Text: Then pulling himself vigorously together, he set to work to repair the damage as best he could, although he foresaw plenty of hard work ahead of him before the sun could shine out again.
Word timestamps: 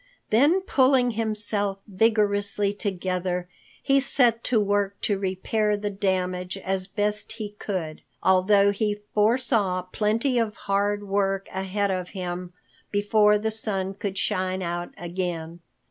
Then 0.31 0.61
pulling 0.61 1.11
himself 1.11 1.77
vigorously 1.87 2.73
together, 2.73 3.47
he 3.83 3.99
set 3.99 4.43
to 4.45 4.59
work 4.59 4.99
to 5.01 5.19
repair 5.19 5.77
the 5.77 5.91
damage 5.91 6.57
as 6.57 6.87
best 6.87 7.33
he 7.33 7.51
could, 7.59 8.01
although 8.23 8.71
he 8.71 9.01
foresaw 9.13 9.83
plenty 9.83 10.39
of 10.39 10.55
hard 10.55 11.07
work 11.07 11.49
ahead 11.53 11.91
of 11.91 12.09
him 12.17 12.51
before 12.89 13.37
the 13.37 13.51
sun 13.51 13.93
could 13.93 14.17
shine 14.17 14.63
out 14.63 14.91
again. 14.97 15.59